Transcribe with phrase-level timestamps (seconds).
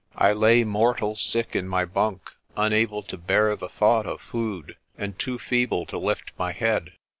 [0.17, 5.19] I lay mortal sick in my bunk, unable to bear the thought of food, and
[5.19, 6.93] too feeble to lift my head.